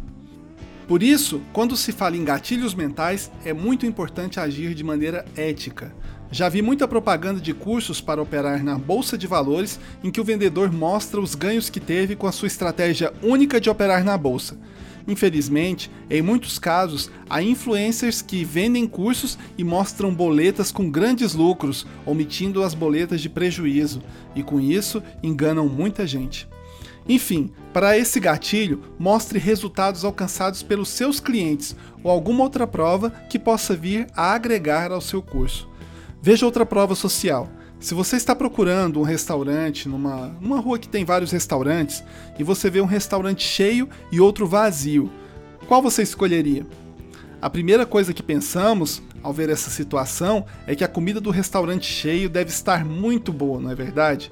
Por 0.88 1.03
isso, 1.03 1.41
quando 1.51 1.75
se 1.75 1.91
fala 1.91 2.15
em 2.15 2.24
gatilhos 2.24 2.74
mentais, 2.74 3.29
é 3.44 3.51
muito 3.51 3.86
importante 3.86 4.39
agir 4.39 4.74
de 4.74 4.84
maneira 4.84 5.25
ética. 5.36 5.94
Já 6.32 6.48
vi 6.48 6.62
muita 6.62 6.88
propaganda 6.88 7.41
de 7.41 7.53
cursos 7.53 8.00
para 8.00 8.22
operar 8.22 8.63
na 8.63 8.77
bolsa 8.77 9.17
de 9.17 9.27
valores 9.27 9.79
em 10.03 10.12
que 10.12 10.20
o 10.20 10.24
vendedor 10.24 10.72
mostra 10.72 11.20
os 11.20 11.36
ganhos 11.36 11.70
que 11.70 11.79
teve 11.79 12.15
com 12.15 12.27
a 12.27 12.32
sua 12.32 12.48
estratégia 12.48 13.13
única 13.22 13.60
de 13.60 13.70
operar 13.70 14.03
na 14.03 14.17
bolsa. 14.17 14.58
Infelizmente, 15.08 15.89
em 16.10 16.22
muitos 16.22 16.60
casos, 16.60 17.10
há 17.29 17.41
influencers 17.41 18.22
que 18.22 18.44
vendem 18.44 18.86
cursos 18.86 19.38
e 19.58 19.63
mostram 19.63 20.13
boletas 20.13 20.70
com 20.70 20.89
grandes 20.89 21.34
lucros, 21.34 21.88
omitindo 22.06 22.62
as 22.62 22.74
boletas 22.74 23.22
de 23.22 23.29
prejuízo, 23.29 24.03
e 24.36 24.44
com 24.44 24.60
isso 24.60 25.01
enganam 25.24 25.67
muita 25.70 26.06
gente. 26.06 26.48
Enfim, 27.07 27.51
para 27.72 27.98
esse 27.98 28.19
gatilho, 28.19 28.81
mostre 29.00 29.39
resultados 29.39 30.03
alcançados 30.03 30.62
pelos 30.62 30.89
seus 30.89 31.19
clientes 31.19 31.75
ou 32.03 32.12
alguma 32.12 32.43
outra 32.43 32.67
prova 32.67 33.10
que 33.29 33.39
possa 33.39 33.75
vir 33.75 34.07
a 34.15 34.34
agregar 34.34 34.91
ao 34.91 35.00
seu 35.00 35.22
curso. 35.22 35.69
Veja 36.22 36.46
outra 36.46 36.65
prova 36.65 36.96
social. 36.96 37.50
Se 37.79 37.93
você 37.93 38.15
está 38.15 38.36
procurando 38.36 39.00
um 39.00 39.03
restaurante 39.03 39.88
numa, 39.88 40.36
numa 40.41 40.60
rua 40.60 40.79
que 40.79 40.89
tem 40.89 41.05
vários 41.05 41.31
restaurantes 41.31 42.03
e 42.38 42.43
você 42.43 42.69
vê 42.69 42.81
um 42.81 42.86
restaurante 42.86 43.43
cheio 43.43 43.88
e 44.12 44.19
outro 44.19 44.48
vazio, 44.48 45.12
qual 45.67 45.81
você 45.81 46.01
escolheria? 46.01 46.65
A 47.39 47.50
primeira 47.50 47.86
coisa 47.86 48.13
que 48.13 48.24
pensamos 48.24 49.01
ao 49.22 49.31
ver 49.31 49.50
essa 49.50 49.69
situação 49.69 50.43
é 50.65 50.75
que 50.75 50.84
a 50.84 50.88
comida 50.88 51.22
do 51.22 51.29
restaurante 51.29 51.86
cheio 51.86 52.29
deve 52.29 52.50
estar 52.50 52.84
muito 52.84 53.31
boa, 53.31 53.62
não 53.62 53.69
é 53.69 53.75
verdade? 53.75 54.31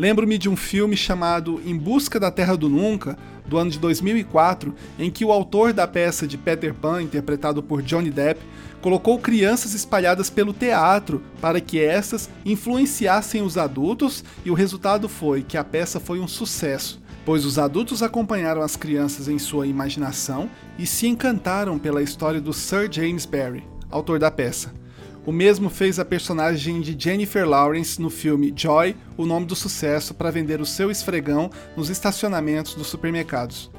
Lembro-me 0.00 0.38
de 0.38 0.48
um 0.48 0.56
filme 0.56 0.96
chamado 0.96 1.60
Em 1.62 1.76
Busca 1.76 2.18
da 2.18 2.30
Terra 2.30 2.56
do 2.56 2.70
Nunca, 2.70 3.18
do 3.46 3.58
ano 3.58 3.70
de 3.70 3.78
2004, 3.78 4.74
em 4.98 5.10
que 5.10 5.26
o 5.26 5.30
autor 5.30 5.74
da 5.74 5.86
peça 5.86 6.26
de 6.26 6.38
Peter 6.38 6.72
Pan, 6.72 7.02
interpretado 7.02 7.62
por 7.62 7.82
Johnny 7.82 8.10
Depp, 8.10 8.40
colocou 8.80 9.18
crianças 9.18 9.74
espalhadas 9.74 10.30
pelo 10.30 10.54
teatro 10.54 11.22
para 11.38 11.60
que 11.60 11.78
essas 11.78 12.30
influenciassem 12.46 13.42
os 13.42 13.58
adultos, 13.58 14.24
e 14.42 14.50
o 14.50 14.54
resultado 14.54 15.06
foi 15.06 15.42
que 15.42 15.58
a 15.58 15.64
peça 15.64 16.00
foi 16.00 16.18
um 16.18 16.26
sucesso, 16.26 16.98
pois 17.22 17.44
os 17.44 17.58
adultos 17.58 18.02
acompanharam 18.02 18.62
as 18.62 18.76
crianças 18.76 19.28
em 19.28 19.38
sua 19.38 19.66
imaginação 19.66 20.48
e 20.78 20.86
se 20.86 21.06
encantaram 21.08 21.78
pela 21.78 22.02
história 22.02 22.40
do 22.40 22.54
Sir 22.54 22.90
James 22.90 23.26
Barry, 23.26 23.64
autor 23.90 24.18
da 24.18 24.30
peça. 24.30 24.79
O 25.26 25.32
mesmo 25.32 25.68
fez 25.68 25.98
a 25.98 26.04
personagem 26.04 26.80
de 26.80 26.96
Jennifer 26.98 27.46
Lawrence 27.46 28.00
no 28.00 28.08
filme 28.08 28.54
Joy, 28.56 28.96
o 29.18 29.26
nome 29.26 29.44
do 29.44 29.54
sucesso, 29.54 30.14
para 30.14 30.30
vender 30.30 30.62
o 30.62 30.66
seu 30.66 30.90
esfregão 30.90 31.50
nos 31.76 31.90
estacionamentos 31.90 32.74
dos 32.74 32.86
supermercados. 32.86 33.70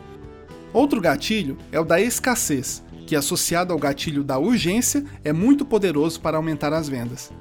Outro 0.72 1.02
gatilho 1.02 1.58
é 1.72 1.80
o 1.80 1.84
da 1.84 2.00
escassez, 2.00 2.84
que 3.08 3.16
associado 3.16 3.74
ao 3.74 3.80
gatilho 3.80 4.24
da 4.24 4.38
urgência 4.38 5.04
é 5.24 5.34
muito 5.34 5.66
poderoso 5.66 6.22
para 6.22 6.38
aumentar 6.38 6.74
as 6.74 6.88
vendas. 6.88 7.32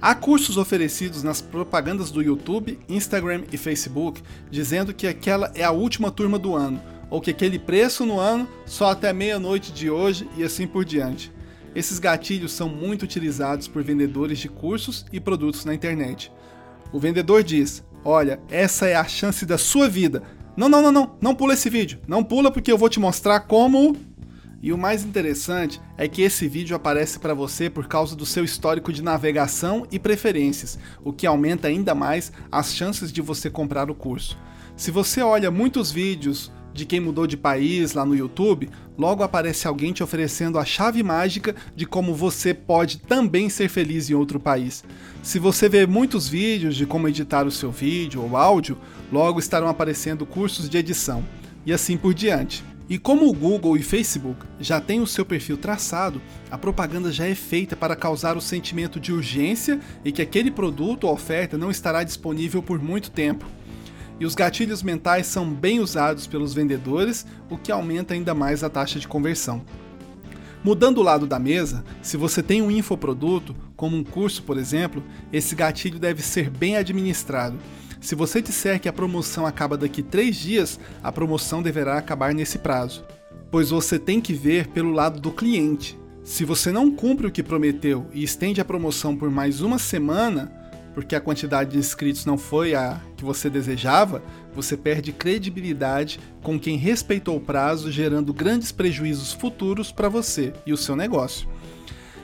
Há 0.00 0.14
cursos 0.14 0.58
oferecidos 0.58 1.22
nas 1.22 1.40
propagandas 1.40 2.10
do 2.10 2.22
YouTube, 2.22 2.78
Instagram 2.86 3.44
e 3.50 3.56
Facebook 3.56 4.22
dizendo 4.50 4.92
que 4.92 5.06
aquela 5.06 5.50
é 5.54 5.64
a 5.64 5.72
última 5.72 6.10
turma 6.10 6.38
do 6.38 6.54
ano, 6.54 6.80
ou 7.08 7.18
que 7.18 7.30
aquele 7.30 7.58
preço 7.58 8.04
no 8.04 8.20
ano 8.20 8.46
só 8.66 8.90
até 8.90 9.10
meia-noite 9.10 9.72
de 9.72 9.90
hoje 9.90 10.28
e 10.36 10.44
assim 10.44 10.66
por 10.66 10.84
diante. 10.84 11.32
Esses 11.74 11.98
gatilhos 11.98 12.52
são 12.52 12.68
muito 12.68 13.02
utilizados 13.02 13.68
por 13.68 13.82
vendedores 13.82 14.38
de 14.38 14.48
cursos 14.48 15.04
e 15.12 15.20
produtos 15.20 15.64
na 15.64 15.74
internet. 15.74 16.32
O 16.92 16.98
vendedor 16.98 17.42
diz: 17.42 17.84
Olha, 18.04 18.40
essa 18.48 18.86
é 18.86 18.94
a 18.94 19.04
chance 19.04 19.44
da 19.44 19.58
sua 19.58 19.88
vida. 19.88 20.22
Não, 20.56 20.68
não, 20.68 20.82
não, 20.82 20.92
não, 20.92 21.16
não 21.20 21.34
pula 21.34 21.54
esse 21.54 21.70
vídeo. 21.70 22.00
Não 22.06 22.24
pula 22.24 22.50
porque 22.50 22.72
eu 22.72 22.78
vou 22.78 22.88
te 22.88 22.98
mostrar 22.98 23.40
como. 23.40 23.96
E 24.60 24.72
o 24.72 24.78
mais 24.78 25.04
interessante 25.04 25.80
é 25.96 26.08
que 26.08 26.22
esse 26.22 26.48
vídeo 26.48 26.74
aparece 26.74 27.20
para 27.20 27.32
você 27.32 27.70
por 27.70 27.86
causa 27.86 28.16
do 28.16 28.26
seu 28.26 28.44
histórico 28.44 28.92
de 28.92 29.02
navegação 29.02 29.86
e 29.88 30.00
preferências, 30.00 30.76
o 31.04 31.12
que 31.12 31.28
aumenta 31.28 31.68
ainda 31.68 31.94
mais 31.94 32.32
as 32.50 32.74
chances 32.74 33.12
de 33.12 33.22
você 33.22 33.48
comprar 33.48 33.88
o 33.88 33.94
curso. 33.94 34.36
Se 34.76 34.90
você 34.90 35.22
olha 35.22 35.48
muitos 35.48 35.92
vídeos 35.92 36.50
de 36.78 36.86
quem 36.86 37.00
mudou 37.00 37.26
de 37.26 37.36
país 37.36 37.92
lá 37.92 38.06
no 38.06 38.14
YouTube, 38.14 38.70
logo 38.96 39.24
aparece 39.24 39.66
alguém 39.66 39.92
te 39.92 40.02
oferecendo 40.02 40.60
a 40.60 40.64
chave 40.64 41.02
mágica 41.02 41.56
de 41.74 41.84
como 41.84 42.14
você 42.14 42.54
pode 42.54 42.98
também 42.98 43.50
ser 43.50 43.68
feliz 43.68 44.08
em 44.08 44.14
outro 44.14 44.38
país. 44.38 44.84
Se 45.20 45.40
você 45.40 45.68
vê 45.68 45.86
muitos 45.86 46.28
vídeos 46.28 46.76
de 46.76 46.86
como 46.86 47.08
editar 47.08 47.46
o 47.46 47.50
seu 47.50 47.72
vídeo 47.72 48.22
ou 48.22 48.36
áudio, 48.36 48.78
logo 49.10 49.40
estarão 49.40 49.66
aparecendo 49.66 50.24
cursos 50.24 50.68
de 50.68 50.78
edição 50.78 51.24
e 51.66 51.72
assim 51.72 51.96
por 51.96 52.14
diante. 52.14 52.64
E 52.88 52.96
como 52.96 53.28
o 53.28 53.34
Google 53.34 53.76
e 53.76 53.82
Facebook 53.82 54.46
já 54.60 54.80
têm 54.80 55.00
o 55.00 55.06
seu 55.06 55.26
perfil 55.26 55.58
traçado, 55.58 56.22
a 56.48 56.56
propaganda 56.56 57.12
já 57.12 57.26
é 57.26 57.34
feita 57.34 57.74
para 57.74 57.96
causar 57.96 58.36
o 58.36 58.40
sentimento 58.40 59.00
de 59.00 59.12
urgência 59.12 59.80
e 60.04 60.12
que 60.12 60.22
aquele 60.22 60.50
produto 60.50 61.08
ou 61.08 61.12
oferta 61.12 61.58
não 61.58 61.72
estará 61.72 62.04
disponível 62.04 62.62
por 62.62 62.80
muito 62.80 63.10
tempo 63.10 63.44
e 64.20 64.26
os 64.26 64.34
gatilhos 64.34 64.82
mentais 64.82 65.26
são 65.26 65.48
bem 65.52 65.80
usados 65.80 66.26
pelos 66.26 66.52
vendedores, 66.52 67.26
o 67.48 67.56
que 67.56 67.70
aumenta 67.70 68.14
ainda 68.14 68.34
mais 68.34 68.64
a 68.64 68.70
taxa 68.70 68.98
de 68.98 69.08
conversão. 69.08 69.64
Mudando 70.62 70.98
o 70.98 71.02
lado 71.02 71.26
da 71.26 71.38
mesa, 71.38 71.84
se 72.02 72.16
você 72.16 72.42
tem 72.42 72.60
um 72.60 72.70
infoproduto, 72.70 73.54
como 73.76 73.96
um 73.96 74.02
curso, 74.02 74.42
por 74.42 74.58
exemplo, 74.58 75.02
esse 75.32 75.54
gatilho 75.54 75.98
deve 75.98 76.20
ser 76.20 76.50
bem 76.50 76.76
administrado. 76.76 77.56
Se 78.00 78.14
você 78.14 78.42
disser 78.42 78.80
que 78.80 78.88
a 78.88 78.92
promoção 78.92 79.46
acaba 79.46 79.76
daqui 79.76 80.02
3 80.02 80.34
dias, 80.34 80.80
a 81.02 81.12
promoção 81.12 81.62
deverá 81.62 81.96
acabar 81.96 82.34
nesse 82.34 82.58
prazo, 82.58 83.04
pois 83.50 83.70
você 83.70 83.98
tem 83.98 84.20
que 84.20 84.32
ver 84.32 84.68
pelo 84.68 84.92
lado 84.92 85.20
do 85.20 85.30
cliente. 85.30 85.98
Se 86.24 86.44
você 86.44 86.70
não 86.70 86.90
cumpre 86.90 87.26
o 87.26 87.30
que 87.30 87.42
prometeu 87.42 88.06
e 88.12 88.22
estende 88.22 88.60
a 88.60 88.64
promoção 88.64 89.16
por 89.16 89.30
mais 89.30 89.60
uma 89.60 89.78
semana, 89.78 90.52
porque 90.98 91.14
a 91.14 91.20
quantidade 91.20 91.70
de 91.70 91.78
inscritos 91.78 92.26
não 92.26 92.36
foi 92.36 92.74
a 92.74 93.00
que 93.16 93.24
você 93.24 93.48
desejava, 93.48 94.20
você 94.52 94.76
perde 94.76 95.12
credibilidade 95.12 96.18
com 96.42 96.58
quem 96.58 96.76
respeitou 96.76 97.36
o 97.36 97.40
prazo, 97.40 97.92
gerando 97.92 98.34
grandes 98.34 98.72
prejuízos 98.72 99.32
futuros 99.32 99.92
para 99.92 100.08
você 100.08 100.52
e 100.66 100.72
o 100.72 100.76
seu 100.76 100.96
negócio. 100.96 101.48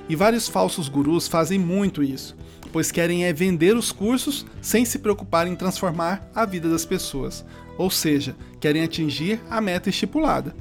E 0.08 0.16
vários 0.16 0.48
falsos 0.48 0.88
gurus 0.88 1.28
fazem 1.28 1.56
muito 1.56 2.02
isso, 2.02 2.36
pois 2.72 2.90
querem 2.90 3.24
é 3.24 3.32
vender 3.32 3.76
os 3.76 3.92
cursos 3.92 4.44
sem 4.60 4.84
se 4.84 4.98
preocupar 4.98 5.46
em 5.46 5.54
transformar 5.54 6.28
a 6.34 6.44
vida 6.44 6.68
das 6.68 6.84
pessoas, 6.84 7.44
ou 7.78 7.88
seja, 7.92 8.34
querem 8.58 8.82
atingir 8.82 9.40
a 9.48 9.60
meta 9.60 9.88
estipulada. 9.88 10.52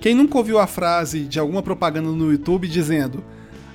Quem 0.00 0.16
nunca 0.16 0.36
ouviu 0.36 0.58
a 0.58 0.66
frase 0.66 1.20
de 1.26 1.38
alguma 1.38 1.62
propaganda 1.62 2.08
no 2.08 2.32
YouTube 2.32 2.66
dizendo: 2.66 3.22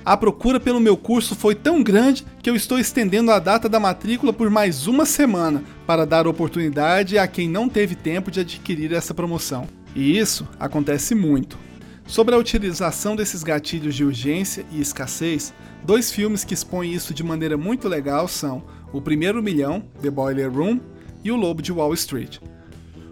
a 0.04 0.16
procura 0.16 0.58
pelo 0.58 0.80
meu 0.80 0.96
curso 0.96 1.34
foi 1.34 1.54
tão 1.54 1.82
grande 1.82 2.24
que 2.42 2.48
eu 2.48 2.56
estou 2.56 2.78
estendendo 2.78 3.30
a 3.30 3.38
data 3.38 3.68
da 3.68 3.78
matrícula 3.78 4.32
por 4.32 4.48
mais 4.48 4.86
uma 4.86 5.04
semana 5.04 5.62
para 5.86 6.06
dar 6.06 6.26
oportunidade 6.26 7.18
a 7.18 7.26
quem 7.26 7.48
não 7.48 7.68
teve 7.68 7.94
tempo 7.94 8.30
de 8.30 8.40
adquirir 8.40 8.92
essa 8.92 9.12
promoção. 9.12 9.66
E 9.94 10.16
isso 10.18 10.48
acontece 10.58 11.14
muito. 11.14 11.58
Sobre 12.06 12.34
a 12.34 12.38
utilização 12.38 13.14
desses 13.14 13.42
gatilhos 13.42 13.94
de 13.94 14.02
urgência 14.02 14.64
e 14.72 14.80
escassez, 14.80 15.52
dois 15.84 16.10
filmes 16.10 16.42
que 16.42 16.54
expõem 16.54 16.94
isso 16.94 17.12
de 17.12 17.22
maneira 17.22 17.58
muito 17.58 17.86
legal 17.86 18.26
são 18.26 18.62
O 18.92 19.00
Primeiro 19.00 19.42
Milhão, 19.42 19.84
The 20.00 20.10
Boiler 20.10 20.50
Room, 20.50 20.80
e 21.22 21.30
O 21.30 21.36
Lobo 21.36 21.60
de 21.60 21.70
Wall 21.72 21.92
Street. 21.92 22.38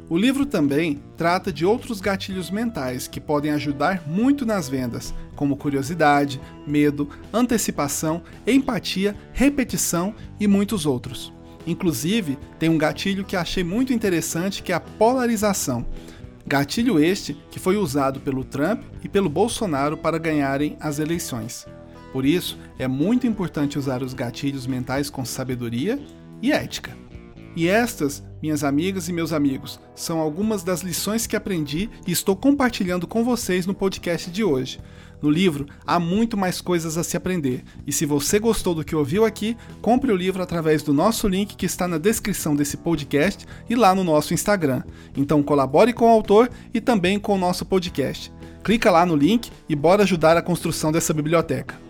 O 0.09 0.17
livro 0.17 0.47
também 0.47 1.03
trata 1.17 1.53
de 1.53 1.67
outros 1.67 2.01
gatilhos 2.01 2.49
mentais 2.49 3.09
que 3.09 3.21
podem 3.21 3.51
ajudar 3.51 4.07
muito 4.07 4.47
nas 4.47 4.69
vendas, 4.69 5.13
como 5.35 5.57
curiosidade, 5.57 6.41
medo, 6.65 7.09
antecipação, 7.33 8.23
empatia, 8.47 9.17
repetição 9.33 10.15
e 10.39 10.47
muitos 10.47 10.87
outros. 10.87 11.33
Inclusive, 11.67 12.39
tem 12.57 12.69
um 12.69 12.79
gatilho 12.79 13.25
que 13.25 13.35
achei 13.35 13.65
muito 13.65 13.93
interessante 13.93 14.63
que 14.63 14.71
é 14.71 14.77
a 14.77 14.81
polarização. 14.81 15.85
Gatilho 16.47 17.01
este 17.01 17.35
que 17.51 17.59
foi 17.59 17.77
usado 17.77 18.21
pelo 18.21 18.45
Trump 18.45 18.85
e 19.03 19.09
pelo 19.09 19.29
Bolsonaro 19.29 19.97
para 19.97 20.19
ganharem 20.19 20.77
as 20.79 21.01
eleições. 21.01 21.67
Por 22.13 22.25
isso, 22.25 22.57
é 22.79 22.87
muito 22.87 23.27
importante 23.27 23.77
usar 23.77 24.05
os 24.05 24.15
gatilhos 24.15 24.69
mentais 24.69 25.11
com 25.11 25.25
sabedoria 25.25 25.99
e 26.41 26.53
ética. 26.53 26.97
E 27.57 27.69
estas, 27.69 28.23
minhas 28.43 28.63
amigas 28.63 29.09
e 29.09 29.15
meus 29.15 29.33
amigos, 29.33 29.81
são 29.95 30.21
algumas 30.21 30.63
das 30.63 30.83
lições 30.83 31.27
que 31.27 31.35
aprendi 31.35 31.89
e 32.07 32.13
estou 32.13 32.37
compartilhando 32.37 33.07
com 33.07 33.25
vocês 33.25 33.65
no 33.65 33.73
podcast 33.73 34.31
de 34.31 34.45
hoje. 34.45 34.79
No 35.23 35.31
livro 35.31 35.67
há 35.87 35.99
muito 35.99 36.37
mais 36.37 36.61
coisas 36.61 36.99
a 36.99 37.03
se 37.03 37.17
aprender, 37.17 37.65
e 37.87 37.93
se 37.95 38.05
você 38.05 38.39
gostou 38.39 38.75
do 38.75 38.85
que 38.85 38.95
ouviu 38.95 39.25
aqui, 39.25 39.57
compre 39.81 40.13
o 40.13 40.17
livro 40.17 40.43
através 40.43 40.83
do 40.83 40.93
nosso 40.93 41.27
link 41.27 41.57
que 41.57 41.65
está 41.65 41.89
na 41.89 41.97
descrição 41.97 42.55
desse 42.55 42.77
podcast 42.77 43.47
e 43.71 43.75
lá 43.75 43.95
no 43.95 44.05
nosso 44.05 44.35
Instagram. 44.35 44.83
Então 45.17 45.43
colabore 45.43 45.95
com 45.95 46.05
o 46.05 46.11
autor 46.11 46.51
e 46.75 46.81
também 46.81 47.19
com 47.19 47.35
o 47.35 47.39
nosso 47.39 47.65
podcast. 47.65 48.31
Clica 48.63 48.91
lá 48.91 49.07
no 49.07 49.17
link 49.17 49.51
e 49.67 49.75
bora 49.75 50.03
ajudar 50.03 50.37
a 50.37 50.43
construção 50.43 50.93
dessa 50.93 51.15
biblioteca. 51.15 51.86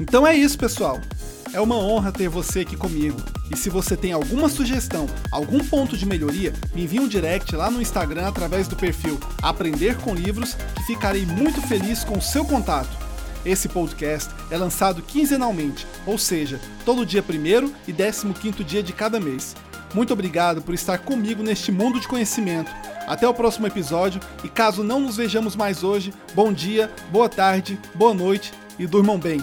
Então 0.00 0.26
é 0.26 0.34
isso, 0.34 0.56
pessoal. 0.56 1.00
É 1.52 1.60
uma 1.60 1.76
honra 1.76 2.12
ter 2.12 2.28
você 2.28 2.60
aqui 2.60 2.76
comigo. 2.76 3.20
E 3.50 3.56
se 3.56 3.70
você 3.70 3.96
tem 3.96 4.12
alguma 4.12 4.48
sugestão, 4.48 5.06
algum 5.32 5.60
ponto 5.60 5.96
de 5.96 6.04
melhoria, 6.04 6.52
me 6.74 6.84
envie 6.84 7.00
um 7.00 7.08
direct 7.08 7.56
lá 7.56 7.70
no 7.70 7.80
Instagram 7.80 8.28
através 8.28 8.68
do 8.68 8.76
perfil 8.76 9.18
Aprender 9.42 9.96
com 9.98 10.14
Livros, 10.14 10.54
que 10.74 10.82
ficarei 10.84 11.24
muito 11.24 11.60
feliz 11.62 12.04
com 12.04 12.18
o 12.18 12.22
seu 12.22 12.44
contato. 12.44 12.90
Esse 13.44 13.68
podcast 13.68 14.30
é 14.50 14.58
lançado 14.58 15.00
quinzenalmente, 15.00 15.86
ou 16.04 16.18
seja, 16.18 16.60
todo 16.84 17.06
dia 17.06 17.22
1 17.22 17.72
e 17.86 17.92
15 17.92 18.64
dia 18.64 18.82
de 18.82 18.92
cada 18.92 19.18
mês. 19.18 19.56
Muito 19.94 20.12
obrigado 20.12 20.60
por 20.60 20.74
estar 20.74 20.98
comigo 20.98 21.42
neste 21.42 21.72
mundo 21.72 21.98
de 21.98 22.06
conhecimento. 22.06 22.70
Até 23.06 23.26
o 23.26 23.32
próximo 23.32 23.66
episódio 23.66 24.20
e 24.44 24.48
caso 24.50 24.84
não 24.84 25.00
nos 25.00 25.16
vejamos 25.16 25.56
mais 25.56 25.82
hoje, 25.82 26.12
bom 26.34 26.52
dia, 26.52 26.90
boa 27.10 27.28
tarde, 27.28 27.80
boa 27.94 28.12
noite 28.12 28.52
e 28.78 28.86
durmam 28.86 29.18
bem. 29.18 29.42